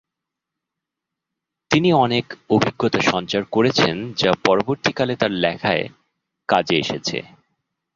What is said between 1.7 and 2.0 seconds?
তিনি